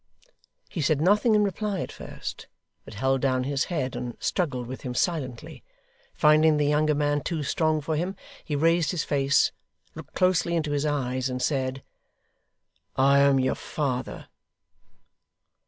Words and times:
He 0.67 0.81
said 0.81 0.99
nothing 0.99 1.35
in 1.35 1.43
reply 1.43 1.79
at 1.81 1.91
first, 1.91 2.47
but 2.85 2.95
held 2.95 3.21
down 3.21 3.43
his 3.43 3.65
head, 3.65 3.95
and 3.95 4.17
struggled 4.19 4.65
with 4.65 4.81
him 4.81 4.95
silently. 4.95 5.63
Finding 6.15 6.57
the 6.57 6.65
younger 6.65 6.95
man 6.95 7.21
too 7.21 7.43
strong 7.43 7.81
for 7.81 7.95
him, 7.95 8.15
he 8.43 8.55
raised 8.55 8.89
his 8.89 9.03
face, 9.03 9.51
looked 9.93 10.15
close 10.15 10.43
into 10.43 10.71
his 10.71 10.87
eyes, 10.87 11.29
and 11.29 11.39
said, 11.39 11.83
'I 12.95 13.19
am 13.19 13.39
your 13.39 13.53
father. 13.53 14.27